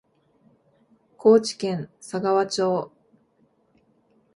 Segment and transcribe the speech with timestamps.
[1.15, 2.91] 高知県佐川町